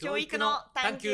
[0.00, 1.08] 教育の探求。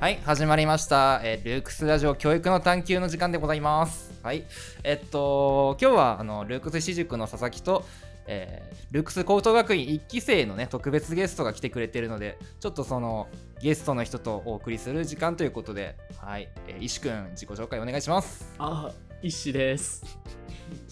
[0.00, 4.12] はい始まりました、えールークスラジオ教育の探求の時間でございます。
[4.24, 4.42] はい。
[4.82, 7.84] えっと今日はあのルークス私塾の佐々木と、
[8.26, 13.28] えールークス高等学院1期生のね特別ゲストが来てくれてるのでちょっとその
[13.62, 18.52] ゲストの人とお送りする時間ということではい、えー、石くん自己紹介お願いします。
[18.58, 18.90] あ、
[19.22, 20.04] 石です。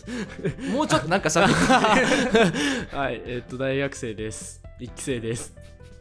[0.73, 4.63] もうちょっとなんかしゃべって はい、えっと、大学生です。
[4.79, 5.55] 一期生です。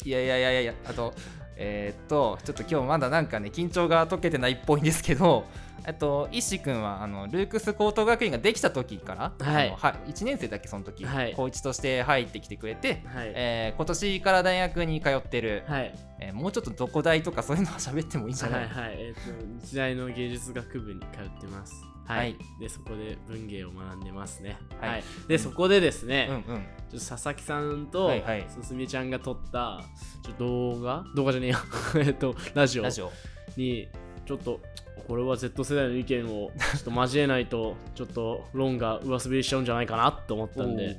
[0.04, 1.14] いやいやいやいやあと
[1.58, 5.46] えーっとちょっと今日まだなんかね緊張が解けてないっぽいんですけど
[5.86, 13.32] えっと石君はあのルークス高等学院ができた時から、はいは1年生だっけその時、はい高一として入ってきてくれて、はい。
[13.34, 15.96] えー今年から大学に通ってる、はい。
[16.20, 18.96] えーもうちょっとどこ大とかそういうのは喋ってもいいんじゃない、はいはい。
[18.98, 21.74] えっと、日大の芸術学部に通ってます。
[22.08, 22.18] はい。
[22.20, 24.58] はいで、そこで文芸を学んでますね。
[24.80, 25.04] はいはい。
[25.28, 29.84] で、そこでですね、うんうんちょっと佐々木さんと、はいはいすみちゃんが撮った、
[30.24, 31.58] ちょっと動画動画じゃねえや。
[32.00, 33.12] えっと、ラジオラジオ
[33.58, 33.90] に、
[34.26, 34.62] ちょっと、
[35.06, 40.98] これは Z 世代の意見をちょっと交えないと、 ちょっと論が上滑りしちゃうんじゃないかなと思ったんで、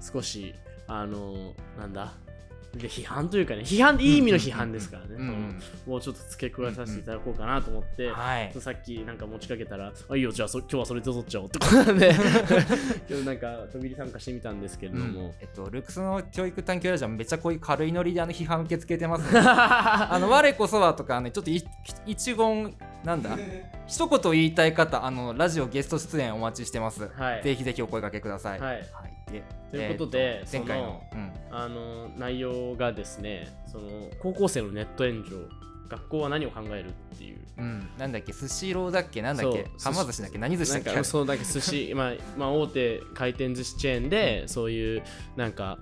[0.00, 0.54] 少し
[0.86, 2.14] あのなんだ
[2.76, 8.52] で批判というかね批判いい意味の批判ですからね、うんうんそのもうちょっと付け加えさせていただこうかなと思って、はい。
[8.60, 12.14] さっきなんか持ちかけたら「あいいよじゃあそ今日はそれで撮っちゃおう」ってことなんで
[13.08, 19.40] 今日なんか飛び入り参加してみたんですけれども、えっと、ルークスの教育探求ラジオはめっちゃこういう軽いノリであの批判受け付けてますね。
[19.44, 21.62] あの我こそはとかねちょっとい
[22.06, 23.30] 一言なんだ
[23.86, 27.42] 一言言いたい方あのラジオゲスト出演お待ちしてます、はい。
[27.42, 28.76] ぜひぜひお声掛けください、はい。
[28.82, 28.84] で
[29.70, 31.02] ということでえーと前回の。
[31.12, 33.88] そあの内容がですねその
[34.20, 35.48] 高校生のネット炎上
[35.88, 37.38] 学校は何を考えるっていう。
[37.56, 40.90] うん、うん、なんだっけスシローだっけなんだっけはま寿司だっけ何寿司だっけ？
[40.90, 45.02] なんかそうなんか寿司、 まあ、まあ大手回転寿司チェーンでそういう
[45.36, 45.78] なんか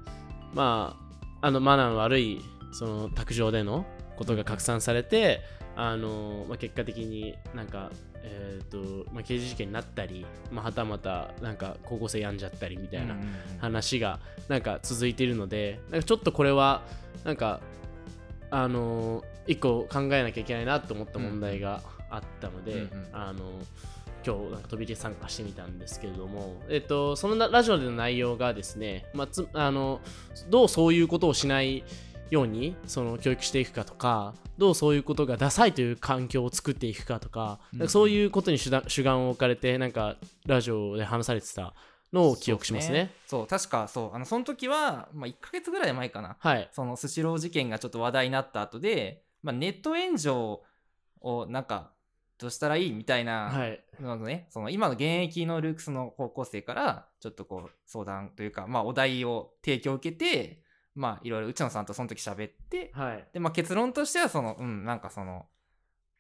[0.54, 0.96] ま
[1.40, 2.40] ああのマナーの悪い
[2.72, 3.84] その卓上での
[4.16, 5.40] ことが拡散されて
[5.76, 7.90] あの、まあ、結果的になんか
[8.26, 13.16] えっ、と、まあ、刑事事件になったり、まあ、はたまたなんか高校生病んじゃったりみたいな
[13.58, 16.82] 話がなんか続いているのでなんかちょっとこれは
[17.24, 17.60] なんか
[18.50, 22.90] あの一個考えなきゃいけないなと思った問題があったので、うんうん。
[23.12, 23.40] あの
[24.26, 30.00] 今日なんか飛び入り参加してみたんですけれども、えっと、そのなラジオでの内容がですね、まあ、つあの
[30.50, 31.84] どうそういうことをしない
[32.30, 40.16] ようにその教育していくかとかどうそういうことがダサいという環境を作っていくかとか,、かそういうことに主眼主眼を置かれてなんか
[40.46, 41.74] ラジオで話されてた
[42.12, 43.12] のを記憶しますね。
[43.26, 44.14] そう確かそう。
[44.14, 46.36] あのその時は、まあ、1ヶ月ぐらい前かな。
[46.38, 46.68] はい。
[46.72, 50.62] そのスシロー事件がちょっと話題になった後で、まあ、ネット炎上
[51.20, 51.92] をなんか
[52.38, 53.82] どうしたらいいみたいな、はい。
[54.00, 60.62] のね、その今の現役のルークスの高校生からちょっとこう相談というか、まあ、お題を提供を受けて、
[60.96, 63.28] まあ、いろいろ内野さんとその時喋ってはい。
[63.32, 65.46] で、まあ、結論としてはそのうんなんかその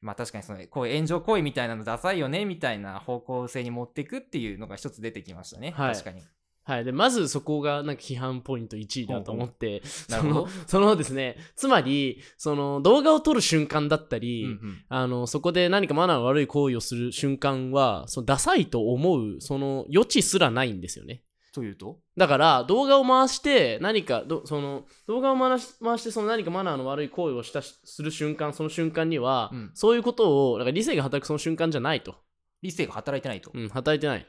[0.02, 5.92] まあ確かにそのこういう炎上行為みたいなのダサいよねみたいな方向性に持っていくっていうのが一つ出てきましたね、はい。
[5.94, 6.22] 確かに。
[6.64, 14.84] はい、でまずそこがなんか批判ポイント1位だと思ってその そのですねつまりその動画を撮る瞬間だったり、うんうん。
[14.88, 21.22] あのそこで何かマナーの悪い行為をする瞬間はそのダサいと思うその余地すらないんですよね
[21.56, 21.98] というと？
[22.16, 29.70] だから動画を回して何かどその動画を回し回してその何かマナーの悪い行為をしたしする瞬間その瞬間には、うん。
[29.74, 32.14] そういうことをか理性が働くその瞬間じゃないと。
[32.62, 33.50] 理性が働いてないと。
[33.54, 34.20] うん、働いてない。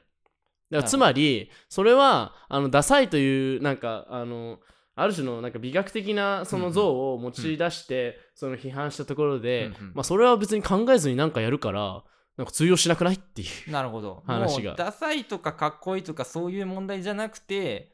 [0.70, 4.60] だからつまり、それは、あの、ダサいという、なんか、あの、
[4.96, 12.04] ある種のなんか美学的なその像を持ち出して、その批判したところで、まあそれは別に考えずになんかやるから、
[12.38, 13.72] なんか通用しなくないっていう。
[13.72, 14.24] なるほど。
[14.28, 17.92] 話がダサいとかかっこいいとかそういう問題じゃなくて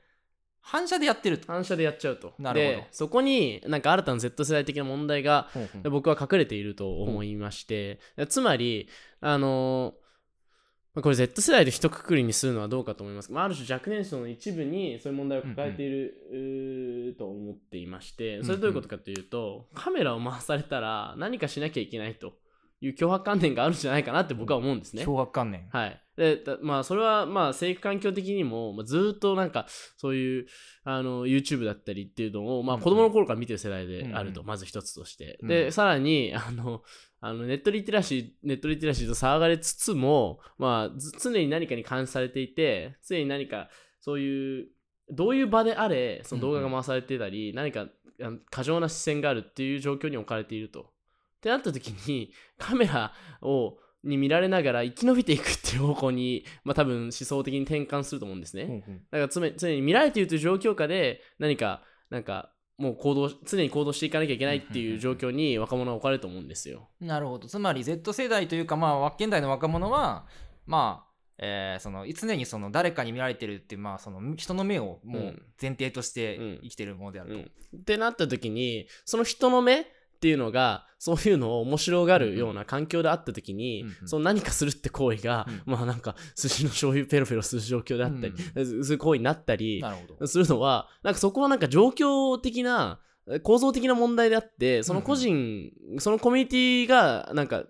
[0.60, 1.48] 反射でやってると。
[1.48, 2.34] 反射でやっちゃうと。
[2.40, 5.50] なるほどで、そこになんか新たな Z 世代的な問題が
[5.84, 8.90] 僕は隠れていると思いまして、つまり、
[9.22, 9.96] あの
[10.94, 13.32] まあこれ Z 世代で一括りにするのはどうかと思います。
[13.32, 22.34] まあ、ある種若年層の一部にそういう問題を抱えている、うーと思っていまして、それどういうことかというと、カメラを回されたら何かしなきゃいけないと
[22.84, 25.04] いう脅迫観念があるんじゃないかなって僕は思うんですね。
[25.06, 25.70] 脅迫観念。
[25.72, 26.02] はい。
[26.18, 29.66] で、だまあ、それは、まあ、生育環境的にも、まあ、ずーっとなんか、
[29.98, 30.48] そういう、
[30.84, 35.40] あの、YouTube だったりっていうのを、まあ、うんうん子供の頃から見てる世代であると、うんまず一つとして。
[35.42, 36.84] うんで、さらに、あの、
[37.22, 43.70] あのネットリテラシー、ネットリテラシーと騒がれつつも、まあ、ず常に何かに監視されていて、常に何か、
[44.02, 44.68] そういう、
[45.10, 47.88] どういう場であれ、その動画が回されてたり、何か
[48.22, 50.93] あの過剰な視線があるっていう状況に置かれていると。
[51.44, 53.12] ってなった時に、カメラ
[53.42, 58.64] をに見られながら生き延びていくっていう方向に、まあ、多分思想的に転換すると思うんですね。
[58.64, 58.82] うんうん。
[59.12, 66.90] だから常常に見られているという状況下で何かなんかもう行動常に行動していかなきゃいけないっていう状況に若者は置かれると思うんですよ。
[67.00, 67.48] なるほど。
[67.48, 70.26] つまり Z 世代というかまあ現代の若者は
[70.66, 76.60] まあえーその常にその誰かに見られてるっていうまあその人の目をもう前提としてうん。
[76.64, 79.86] 生きてるものであると、うん、ってなった時にその人の目
[80.24, 84.08] っていうのがそういうのを面白がるような環境であった時に、うんうん。
[84.08, 85.74] その何かするって行為が、うん。
[85.74, 89.84] まあなんか寿司の醤油ペロペロする状況であったり、そういう行為になったり
[90.26, 93.02] するのはなんかそこはなんか状況的な
[93.44, 97.66] 構造的な問題であってその個人、そのコミュニティがなんか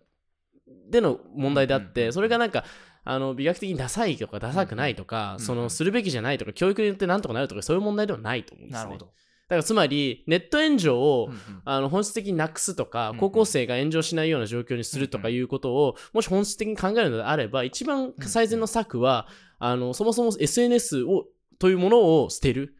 [0.91, 2.65] での問題であって、うんうんうんそれがなんか
[3.03, 8.83] あの美学的にダサいとかダサくないとか、うんうんそのするべきじゃないとか教育によってなんとかなるとかそういう問題ではないと思うんですね。
[8.83, 9.11] なるほど、
[9.47, 11.29] だからつまりネット炎上を、
[11.65, 19.27] あの本質的になくすとか、高校生が炎上しないような状況にするとかいうことを、もし本質的に考えるのであれば一番最善の策は、
[19.59, 21.25] あのそもそも SNS を
[21.59, 22.75] というものを捨てる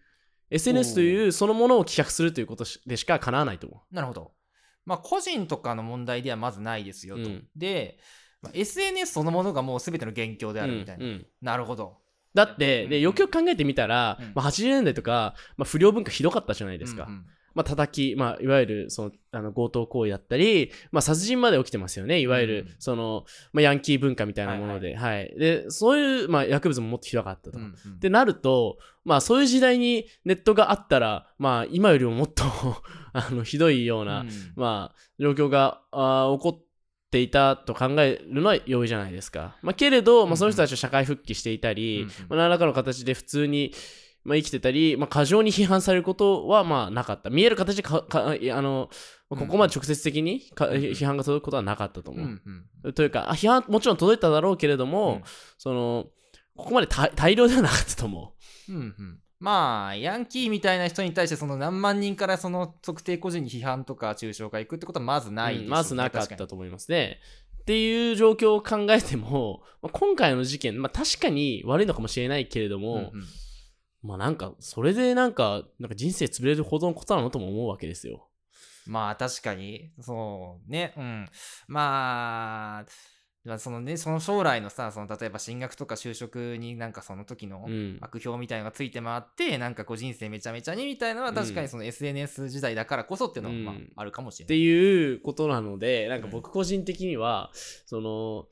[0.50, 4.32] SNS というそのものを棄却するということしでしか叶わないと思なるほど。
[4.86, 7.22] まあ、個人とかの問題ではまずないですよと。
[7.22, 7.98] うんで、
[8.42, 10.64] まあ SNS そのものがもう全ての元凶でう。
[10.64, 11.06] あるみたいな。
[11.06, 12.03] うんうんなるほど。
[12.34, 17.04] だって、でうんよくよく考えてみたら、うんまあ、80年代とか、まあ、不良文化ひどかったじゃないですか。
[17.04, 22.20] うんうんまあ、叩き、まあ、いわゆるそのあの強盗行為だったり、まあ、殺人まで起きてますよね。
[22.20, 24.96] いわゆる、うんその、まあ、ヤンキー文化みたいなもので。
[24.96, 27.58] はい、で、そういう、まあ、薬物ももっとひどかったと。
[27.58, 32.44] うんうんなると、まあ、そういう時代にネットがあったら、まあ、今よりももっと
[33.14, 36.73] あのひどいような、うんまあ、状況があー起こって
[37.22, 39.58] いたと考えるのは容易じゃないですか。
[39.62, 42.08] まあ、けれど、まあ、その人たちは社会復帰していたり、うん。
[42.08, 43.74] うんまあ、何らかの形で普通に、
[44.24, 47.30] まあ、生きてたり、まあ、過剰に批判されることはまあなかった。
[47.30, 48.90] 見える形でかかあの、
[49.30, 50.76] まあここまで直接的にかうん。
[50.76, 50.82] うん。
[50.82, 52.26] 批判が届くことはなかったと思う。
[52.26, 52.42] うん。
[52.84, 52.94] うん。
[52.94, 55.22] というかあ、批判もちろん届いただろうけれども、うん。
[55.58, 56.06] その
[56.56, 58.34] ここまで大大量ではなかったと思
[58.70, 58.76] うん。
[58.76, 65.32] うんまあ、ヤンキーみたいな人に対して、その何万人からその特定個人に批判とか抽象がいくってことはまずう。
[65.34, 67.20] ないねうんまずなかったと思いますね。
[67.60, 73.10] っていう状況を考えても、まあ、今回の事件、まあ、確かに悪いのかもしれないけれども、うんうん
[74.02, 78.30] まあなんか、それでなんか、なんか人生潰れるほどのことなのとも思うわけですよ。
[78.86, 81.30] まあ確かに、そうね、うん。
[81.68, 82.86] まあ、
[83.46, 87.98] まあそのね、その将来のさ、その例えば進学とか就職になんかその時のうん。
[88.00, 94.62] 悪評みたいのがついて回って、なんかこう人生めちゃめちゃにみたいなのは確かにその SNS 時代だからこそっていうのはまあうんあるかもしれってない。
[94.62, 97.52] いうことなので、なんか僕個人的には、
[97.86, 98.48] その、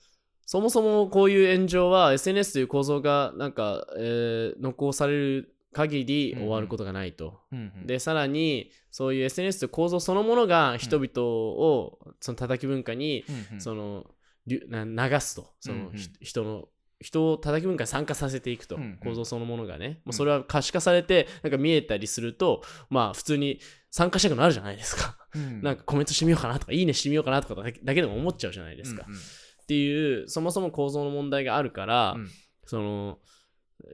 [0.46, 7.40] そもそもこういう炎上は SNS という構造がなんか、えー残される限り終わることがないと。
[7.54, 14.06] うんうんで、さらに、そういう SNS という構造そのものが人々を、その叩き文化に、うんうんその、
[14.48, 15.54] 流すと。
[15.60, 15.98] その、うんうん。
[15.98, 16.68] ひ人の、
[17.00, 18.98] 人を叩き文化に参加させていくと、うんうん。
[18.98, 23.60] 構造そのものがね、それは可視化されてなんか見えたりするとまあ普通に
[23.90, 25.62] 参加したくなるじゃないですか、うん。
[25.64, 29.20] なんかコメントしてみようかなとかいいねしてみようかなとかだけだけでも思っちゃうじゃないですか、うんうん。
[29.20, 32.30] っていうそもそも構造の問題があるから、うん。
[32.66, 33.20] その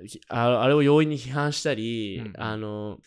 [0.06, 2.34] ひああれを容易に批判したり、うん。
[2.38, 3.00] あの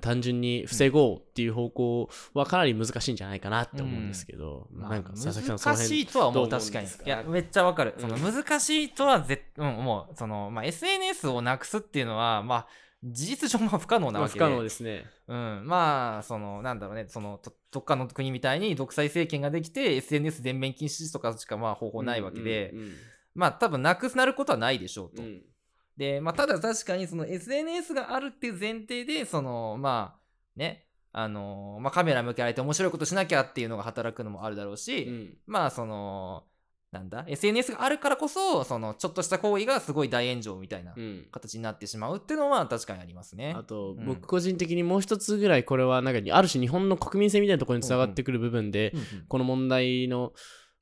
[0.00, 6.48] 単純に防ごうっていう方向はかなり難しいんじゃないかなって思うんですけど、まあなんか佐々木さんその難辺しいとは思う。
[6.48, 6.86] 確かに。
[6.86, 8.00] いやめっちゃわかる、うん。
[8.00, 10.16] その難しいとはぜ、うん、もう。
[10.16, 12.66] その、まあ、SNS をなくすっていうのはまあ
[13.04, 14.40] 事実上まあ不可能なわけで。
[14.40, 15.04] まあ不可能ですね。
[15.28, 17.06] うん、まあそのなんだろうね。
[17.08, 22.92] そのとどっかの国みたいに独裁政権ができて SNS 全面禁止とかしかまあ方法ないわけで、うんうん
[23.34, 25.42] まあ多分なくなることはないでしょうと、うん
[26.02, 35.36] で、まあ、ただ確かにその SNS があるっていう前提で、その、まあ、ね、あのまあ、カメラ向けられて面白いことしなきゃっていうのが働くのもあるだろうし、うん。
[35.46, 36.44] まあ、その、
[36.90, 41.26] なんだ、SNS があるからこそ、その、ちょっとした行為がすごい大炎上みたいなうん。
[41.30, 43.54] 形になってしまうっていうのは確かにありますね。
[43.56, 44.04] あと、うん。
[44.06, 48.92] 僕個人的にもう一つぐらいこれはなんかある種日本の国民性みたいなところにつながってくる部分で、
[49.28, 50.32] この問題の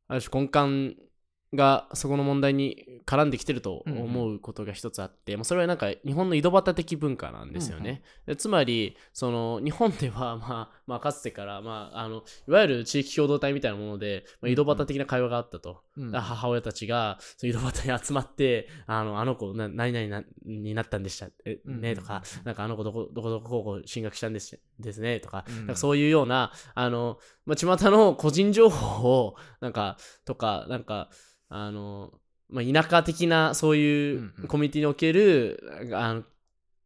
[0.08, 1.09] ある種根幹
[1.52, 8.02] がそこの問題に絡んできてると思うことが一つあって、まあそれはなんか日本の井戸端的文化なんですよね。
[8.26, 15.82] でつまりその日本では、 まあ、まあかつてから、まあ、あのいわゆる地域共同体みたいなもので、まあ、井戸端的な会話があったと。
[15.96, 16.12] うん。
[16.12, 21.30] 母親たちがその井戸端に集まってあのあの子な何々なになったんでした
[21.64, 25.56] ねとか、なんかあの子どこどこどこ高校進学したんですですねとか,、うん。
[25.56, 31.10] なんかそういうようなあの、まあ、巷の個人情報をなんかとかなんか
[31.50, 32.12] あの、
[32.48, 34.44] まあ、田舎的なそういうんうん。
[34.44, 36.24] うコミュニティにおける、あの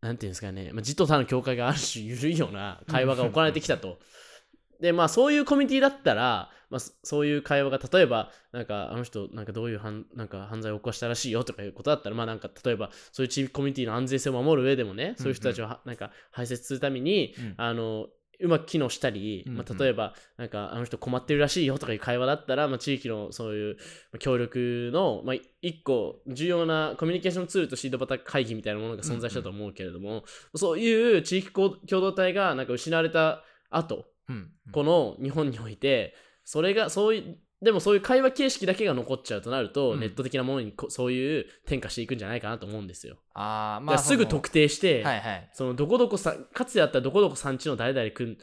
[0.00, 3.98] なんていうんですかね、まあ、字と他の境界がある種緩いような会話が行われてきたと。
[4.80, 17.54] でまあそういうコミュニティだったら、まあ、そそういう会話が例えばなんかあの人なんかどういう犯なんか犯罪を起こしたらしいよとかいうことだったらまあなんか例えばそういう地域コミュニティの安全性を守る上でもねそういう人たちをはなんか排泄するために、うん。
[17.56, 18.08] あの
[18.40, 19.58] うまく機能したり、うんうん。
[19.58, 30.24] まあ、例えばなんかあの人困ってるらしいよとかいう会話だったら、まあ、地域のそういうまあ協力の、まあ、一個重要なコミュニケーションツールとして井戸端会議みたいなものが存在したと思うけれども、
[30.54, 36.14] そういう地域共同体がなんか失われた後うんこの日本において
[36.44, 40.00] それがそういうでもそういう会話形式だけが残っちゃうとなると、うん。
[40.00, 43.16] ネット的なものにこそういう転化していくんじゃないかなと思うんですよ。
[43.34, 45.50] あまあ、からすぐ特定して、はいはい。
[45.52, 48.36] そのどこどこさかつてあったどこどこさんちの誰々くん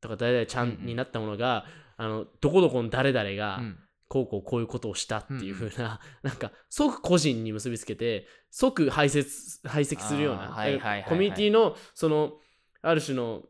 [0.00, 0.84] とか誰々ちゃうんうん。
[0.84, 3.78] んになったものが、あのどこどこの誰々がうん。
[4.06, 9.26] こうこうこういうことをしたっていう風な、 なんか即個人に結びつけて即排泄
[9.66, 11.08] 排斥するような、あーはいはいはいはい。
[11.08, 12.38] コミュニティのその
[12.82, 13.42] ある種の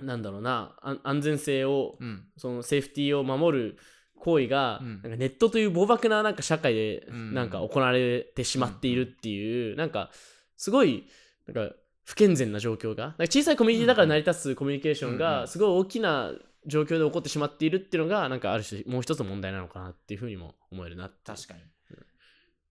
[0.00, 2.28] なんだろうなあ安全性をうん。
[2.36, 3.78] そのセーフティーを守る
[4.22, 5.02] 行為が、うん。
[5.02, 7.34] なんかネットという暴漠ななんか社会でうん。
[7.34, 10.10] なんか行われてしまっているっていう、なんか
[10.56, 11.08] すごい
[11.46, 11.74] なんか
[12.04, 16.32] 不健全な状況がなんか小さいコミュニティだから成り立つコミュニケーションうんうんがすごい大きな
[16.66, 21.60] 状況で起こってしまっているっていうのがなんかある種もう一つ問題なのかなっていうふうにも思えるな確かに。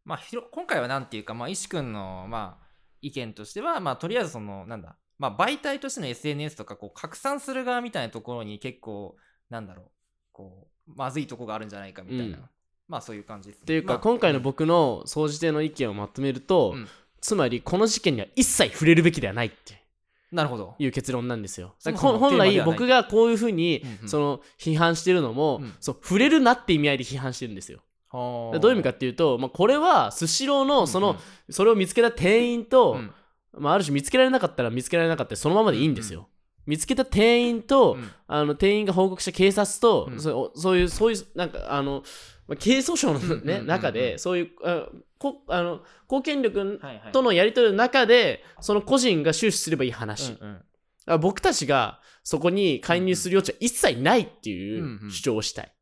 [0.03, 2.65] まあ、ひろ今回はなんていうか、まあ、石君の、まあ、
[3.01, 9.15] 意見としては、まあ、とりあえずその、なんだ、まあ、媒体としての SNS とか、こう、拡散する側みたいなところに結構、
[9.49, 9.91] なんだろう、
[10.31, 12.43] こう、まずいとこがあるんじゃないかみたいな、うん
[12.87, 13.61] まあ、そういう感じです、ね。
[13.63, 16.87] っていうか、まあ今回の、僕の総じての意見をまとめると、うん
[17.21, 19.83] つまりこの事件には一切触れるべきではないって
[20.31, 20.75] なるほど。
[20.79, 21.75] いう結論なんですよ。
[21.95, 27.79] 本来僕がこういうふうに、うんうんその批判してるのも、うんそう触れるなって意味合いで批判してるんですよ。
[28.11, 31.15] どどういう意味かっていうと、まあ、これはスシローのその、
[31.49, 33.11] それを見つけた店員と、うん
[33.57, 36.27] まあ、ある種見つけられなかったら見つけられなかったらそのままでいいんですよ。
[36.65, 38.11] 見つけた店員と、うん。
[38.27, 40.19] あの店員が報告した警察と、うん。
[40.19, 42.03] そうそういうそういうなんかあの、
[42.47, 43.67] まあ、刑訴訟の、ねうんうんうんうん。
[43.67, 44.87] 中でそういうあ
[45.17, 47.11] こあの公権力はいはい。
[47.11, 50.61] とのやり取りの中でその個人が収支すればいい話、うんうん。
[51.07, 55.11] あ僕たちがそこに介入する余地は一切ないっていんううん。
[55.11, 55.73] 主張をしたい。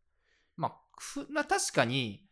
[0.56, 2.26] まあ、ふまあ、確かに、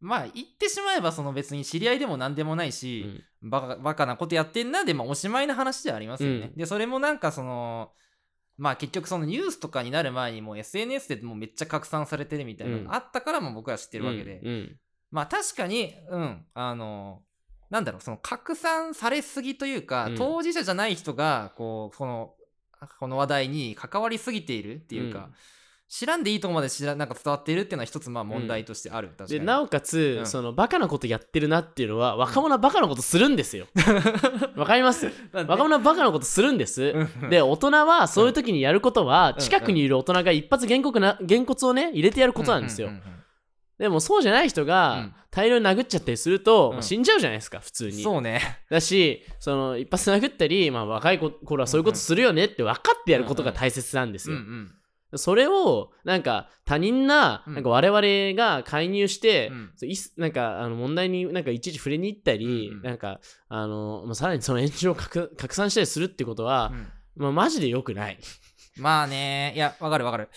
[0.00, 6.50] まあ、言ってしまえば、その別に知り合いでも何でもないし、バカバカなことやってんなで、まあ、おしまいの話ではありますよね。
[6.52, 6.56] うん。
[6.56, 7.90] で、それもなんかその、
[8.56, 12.86] まあ結局そのニュースとかになる前にもう SNS でもうめっちゃ拡散されてるみたいなのうん。
[12.86, 14.76] があったからも僕は知ってるわけで、うんうん。
[15.10, 17.22] まあ確かに、うん、あの、
[17.70, 20.14] なんだろう、その拡散されすぎというか、うん。
[20.16, 22.34] 当事者じゃない人が、こう、この、
[23.00, 25.34] この話題に関わりすぎているっていうか、うん
[25.90, 29.40] 知らんでいいとこまで知らなんか伝わっているっていうのは一つまあ問題としてある、確かに。
[29.40, 30.26] でなおかつ、うん。
[30.26, 33.56] そのバカなことやってるなっていうのは若者はバカなことするんです。
[33.56, 33.66] よ。
[34.54, 35.10] わかります？
[35.32, 36.92] 若者はバカなことするんです。
[37.30, 39.40] でで大人はそういう時にやることは、うん。
[39.40, 42.90] 近くにいる大人が一発原告な原骨をね入れてやることなんですよ。
[43.78, 45.14] でもそうじゃない人うがん。
[45.30, 46.74] 大量に殴っちゃったりすると、うん。
[46.74, 48.02] まあ死んじゃうじゃないですか普通に。
[48.02, 48.60] そうね。
[48.68, 54.36] だしその一発殴ったり、まあ、若い子頃はそういうことするよねって分かってやることが大切なんですよ。
[54.36, 54.74] うんうん
[55.14, 57.54] それをなんか他人なうん。
[57.54, 59.50] なんか我々が介入して、
[60.16, 62.82] うなんかあの問題になんかいちいち触れに行ったり、うんうん。
[62.82, 66.92] なんかあの、まあ、さらにその炎上を拡 拡散したりするってことは、うん。
[67.22, 68.18] まあ、マジで良くない。
[68.76, 70.28] まあねいやわかるわかる。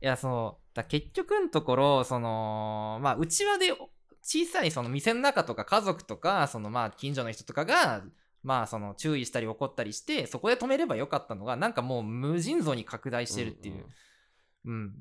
[0.00, 3.72] いやそうだ結局のところそのまあうちわで
[4.22, 8.02] 小さいその店の中とか家族とかそのまあ近所の人とかが
[8.42, 13.84] まあその注意したり怒ったりしてそこで止めればよかったのがなんかもう無尽蔵に拡大してるっていう、うん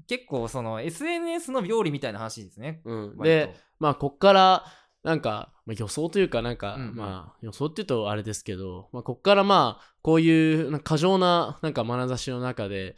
[0.07, 2.81] 結構その SNS の病理みたいな話ですね。
[2.83, 4.65] うんで、まあこっから
[5.03, 6.95] なんか、まあ、予想というかなんか、うんうん。
[6.95, 12.95] まあ予想って言うとあれですけど、まあ、こっからまあこういう過剰ななんか眼差しの中で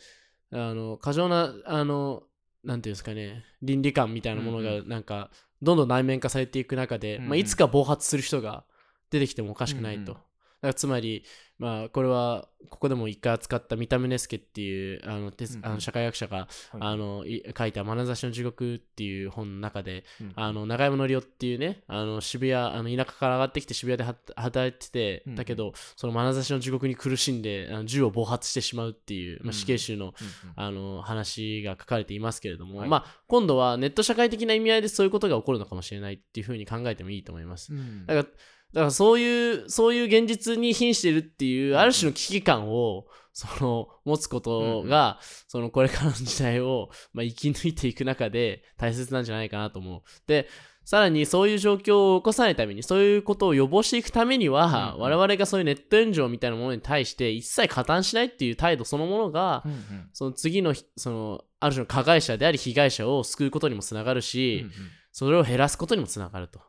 [0.51, 2.23] あの過剰なあの
[2.63, 5.31] なんていうんですかね倫理観みたいなものがうんうなんか
[5.61, 7.29] どんどん内面化されていく中で、うんうん。
[7.29, 8.63] まあ、いつか暴発する人が
[9.11, 10.13] 出てきてもおかしくないと。
[10.13, 10.23] うんうん
[10.67, 11.23] らつまり、
[11.59, 15.65] まあ、これはここでも一回扱った三田宗介っていうあの哲うんうん。
[15.67, 16.47] あの社会学者がはい。
[16.79, 20.33] あのい書いた「眼差しの地獄」っていう本の中でうん。
[20.35, 30.13] あの長山則夫っていうねあの渋谷あの田舎から上がってきて渋谷では働いてて、うんだけどその眼差しの地獄に苦しんであの銃を暴発してしまうっていう、まあ、うん死刑囚の,、
[30.55, 32.89] あの話が書かれていますけれども、はい。
[32.89, 37.73] まあ、今度はネット社会的な意味合いでそういうことが起こるのかもしれないっていうふうに考えてもいいと思います。
[37.73, 38.05] うん。
[38.05, 38.27] だから
[38.73, 50.01] だからそういうそういう現実に瀕しているっていうある種の危機感をその持つことが、そのこれからの時代を、まあ、生き抜いていく中で大切なんじゃないかなと思う。
[50.27, 50.47] で
[50.85, 59.63] さらにそういう状況を起こさないために、そういうことを予防していくためには、我々がそういうネット炎上みたいなものに対して一切加担しないっていう態度そのものが、
[60.11, 64.65] その次のひそのある種の加害者であり被害者を救うことにもつながるし、
[65.13, 66.59] それを減らすことにもつながると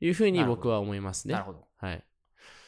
[0.00, 1.34] いうふうに僕は思いますね。
[1.34, 1.66] なるほど。
[1.78, 2.04] はい。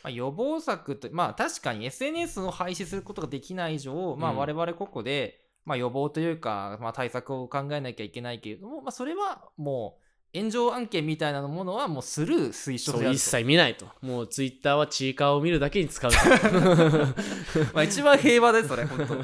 [0.03, 10.07] まあ、予防策と、まあ確かに SNS を廃止することができない以上、まあうん我々個々で、まあ予防というか、まあ対策を考えなきゃいけないけれども、まあそれはもう
[10.39, 13.87] 炎上案件みたいなものはもうスルー推奨そう一切見ないと。
[14.03, 16.17] もうツイッターはチーカーを見るだけに使うと
[17.73, 19.15] まあ一番平和です、それ、 本当。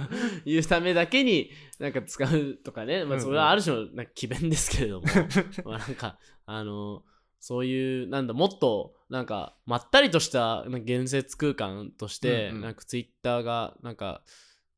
[0.44, 5.06] いうためだけになんか使うとかね、まあ、うんうんそれはある種のなんか詭弁ですけれども、
[5.64, 7.04] まあなんかあの
[7.42, 12.62] そういうなんだもっとなんかまったりとしたなんか言説空間として、うんうん。
[12.62, 14.22] なんかツイッターがなんか、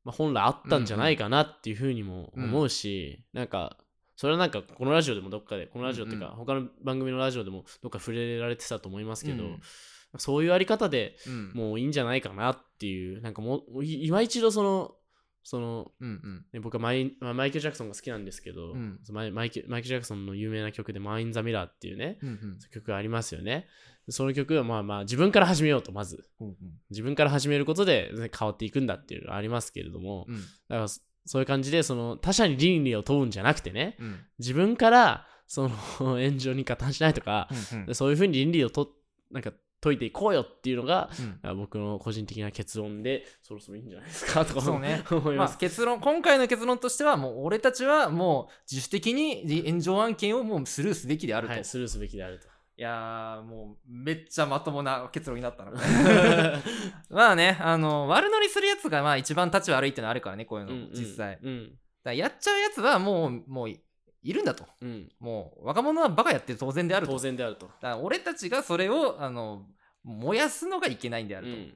[0.02, 3.76] まあ、本来あったんじゃないかなっていうふうにも思うし、なんか
[4.16, 9.60] それはなんかこのラジオでもどっかでこのラジオっていうか、うんう他の番組のラジオでもどっか触れられてたと思いますけど、うん。
[10.16, 11.52] そういうあり方でうん。
[11.52, 14.94] もういいんじゃないかなっていうなんかもうい今一度その
[15.44, 16.46] そのうんうん。
[16.52, 18.98] ね、僕はマイまあマイケル・ジャクソンが好きなんですけど、うん。
[19.10, 22.58] マイマイケマイケル・ジャクソンの有名な曲で「マイン・ザ・ミラー」っていうね、うんうん。
[22.72, 23.68] 曲がありますよね。
[24.08, 26.26] その曲はまあまあ自分から始めようと、まず。
[26.40, 26.56] うん
[26.90, 30.36] 自分から始めることでね変わっていくんだっていうのがありますけれども、うん。
[30.36, 34.20] だからそそういう感じでその他者に倫理を問うんじゃなくてね、うん。
[34.38, 38.94] 自分からその 炎上に加担しないとか、うんでそういうふうに倫理をと
[39.30, 39.52] なんか
[39.84, 41.50] 解いていこうよっていうのが、うん。
[41.50, 45.04] あ僕の個人的な結論で、そろそろいいんじゃないですかとか そうね。
[45.10, 45.58] 思いまあます。
[45.58, 52.48] 結論今回の結論としてはもう俺たちはもう自主的に炎上案件をもうスルーすべきであると、はいい、スルーすべきであると。
[52.76, 55.72] やーもうめっちゃまともな結論になったな。
[57.10, 60.90] まあねあの悪乗りするやつがまあ一番立ち悪いってのあるからねこういうの、うんうん。
[60.92, 61.38] 実際。
[61.42, 61.78] うん。
[62.02, 63.74] らやっちゃうやつはもうもう
[64.24, 64.64] いるんだと。
[64.80, 65.12] うん。
[65.20, 67.12] もう若者はバカやって当然であると。
[67.12, 67.66] 当然であると。
[67.66, 69.66] だから俺たちがそれをあの
[70.02, 71.74] 燃やすのがいけないんであると、うん。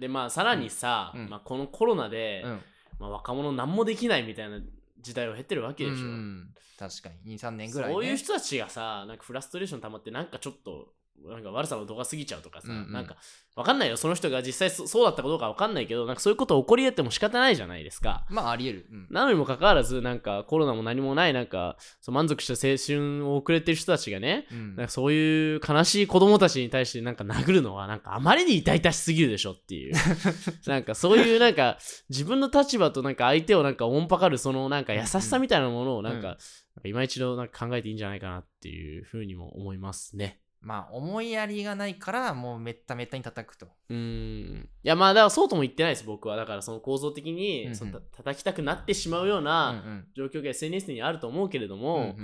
[0.00, 1.28] で、まあ、さらにさ、うん。
[1.28, 2.60] まあ、このコロナで、うん。
[2.98, 4.58] まあ、若者何もできないみたいな
[5.00, 6.06] 時代を経てるわけでしょ。
[6.06, 7.38] うん確かに。
[7.38, 10.88] 23年ぐらい、ね、そういう人たちがさ、なんかフラストレーション溜まって、なんかちょっと、
[11.24, 12.92] なんか悪さの度が過ぎちゃうとかさ、うんうん。
[12.92, 13.16] なんか、
[13.54, 18.26] わかんないよ、その人が実際そそうだったかどうかわかんないけど、なんかそういうこと起こり得ても仕方ないじゃないですか。
[18.28, 19.06] まああり得る、うん。
[19.10, 24.76] なのにもかかわらず、なんかコロナも何もない、なんか、そう満足した青春を送れてる人たちがね、うん。
[24.76, 29.94] なんかそういう悲しい子供たちに対してなんか殴るのはなんかあまりに痛々しすぎるでしょっていう。
[30.66, 36.24] なんかそういうなんか自分の立場となんか相手をなんかおんぱかるそのなんか優しさみたいなものをなんか,、うん。
[36.24, 36.38] なんか
[36.86, 40.41] 今一度なんか考えていいんじゃないかなっていうふうにも思いますね。
[40.62, 43.66] まあ思いやりがないからもうめっためったに叩くと。
[43.90, 44.68] うーん。
[44.82, 46.36] いやまあだからそうとも言ってないです僕は。
[46.36, 47.76] だからその構造的に、うんうん。
[47.76, 50.06] そのた叩きたくなってしまうよううんうなん。
[50.16, 52.14] 状況が SNS にあると思うけれども、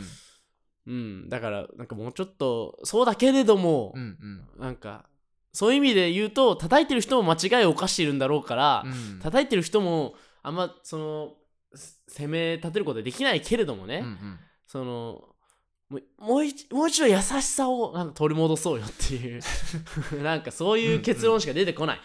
[0.87, 1.29] うんうん。
[1.29, 4.61] だからなんかもうちょっとそうだけれども、うんうん。
[4.61, 5.07] なんか
[5.53, 9.21] そういう意味で言うと叩いてる人も間違いを犯しているんだろうから、うん。
[9.21, 11.35] 叩いてる人もあんまその
[11.75, 14.39] す攻め立てることはできないけれどもね、うんうん。
[14.67, 15.28] その
[15.89, 19.41] もうもう一もう一度優しさをなんか取り戻そうよっていう。
[20.23, 22.01] なんかそういう結論しか出てこない。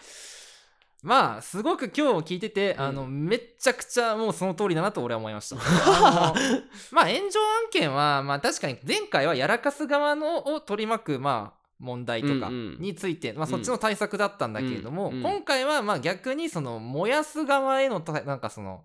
[1.02, 5.56] まあすごく今日聞いてて、あのめっちゃくちゃもうその通りだなと俺は思いました。
[6.92, 12.80] まあ炎上案件はまあ確かに前回はやらかす側のを取り巻くまあ問題とかうんうん。
[12.80, 15.16] について、まあ、そっちの対策だったんだけれども、うん。
[15.16, 15.22] うん。
[15.22, 18.84] 今回はまあ逆にその燃やす側へのたなんかその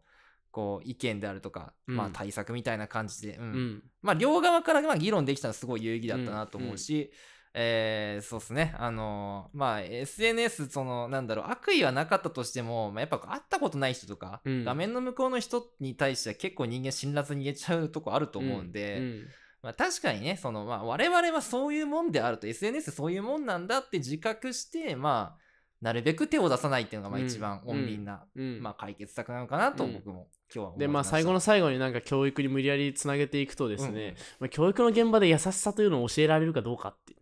[0.51, 1.95] こう意見であるとか、うん。
[1.95, 3.43] まあ対策みたいな感じで、うん。
[3.43, 3.83] うん。
[4.01, 7.11] まあ両側からまあ議論できたのはすごい有意義だったなと思うし、
[7.53, 8.75] えーそうですね。
[8.77, 14.63] あのまあ SNS そのなんだろう悪意はなかったとしても、まあ、やっぱ会ったことない人とか、うん。
[14.63, 19.27] 画面の向こうの人に対しては結構人間辛辣に言えちゃうとこあると思うんで、うん。
[19.61, 25.48] まあ、確かにねその、まあ、我々はそういうもんであると SNS そういうもんなんだって自覚してまあ
[25.81, 27.27] なるべく手を出さないっていうのがまあうん。
[27.27, 28.61] 一番穏便な、うん。
[28.61, 29.93] まあ、解決策なのかなとうん。
[29.93, 37.15] 僕も今日は思いでまあ最後の最後になんか教育に無理やりつなげていくとですね、まあ、教育の現場で優しさというのを教えられるかどうかって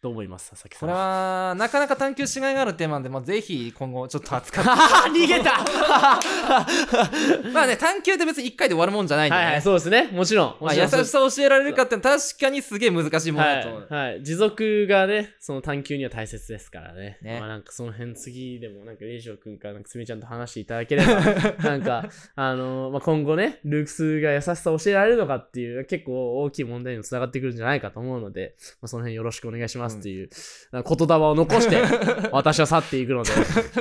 [0.00, 0.50] どう思います？
[0.50, 0.88] 佐々木さん。
[0.88, 4.70] これはなかなか探求しがいがあるテーマで、まあ、ぜひ今後ちょっと扱って。
[5.10, 5.58] 逃げた。
[7.52, 10.08] まあね探求って別に1回で終わるもんじゃないんでね、はいはいそうですね。
[10.12, 10.56] もちろん。
[10.60, 17.18] まあ、優しさを教えられるかって確かにすげえ難しいものだと思う、はい、はい、持続がねその探求には大切ですからね。
[17.22, 17.40] ね。
[17.40, 21.14] まあなんかその辺次でもなんかレイジョー君かなんかすみちゃんと話していただければ
[21.62, 30.30] なんかあのーまあ、今後ねルークスが優しさを教えられるのかっていう結構大きい問題にもつながってくるんじゃないかと思うので、まあ、その辺よろしくお願いしますますっていう、
[30.72, 31.82] 言霊を残して
[32.32, 33.30] 私は去っていくので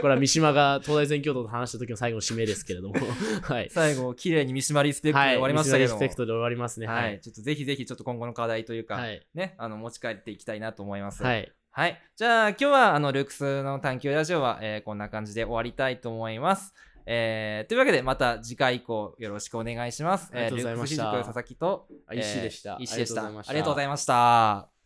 [0.01, 2.95] これは三島が東大全教徒と話した時の最後の締めですけれども。
[3.43, 3.69] はい。
[3.69, 6.87] 最後、綺麗に三島リスペクトではい終わりましたけども、リスペクトで終わりますね。
[6.87, 7.15] は、はい。
[7.15, 9.25] いちょっとぜひぜひちょっと今後の課題というか、はい。
[9.33, 11.23] ね、あの持ち帰っていきたいなと思います。
[11.23, 11.51] はい。
[11.71, 12.01] はい。
[12.15, 16.73] じゃあ、今日は、あの、ルークスの探求ラジオは、えーこんな感じで終わりたいと思います。
[17.05, 20.31] えーというわけで、また次回以降、よろしくお願いします。
[20.33, 21.03] ありがとうございました。
[21.03, 22.77] えールークス佐々木と、あ石でした。
[22.79, 23.25] えー石でした。
[23.27, 24.76] ありがとうございました。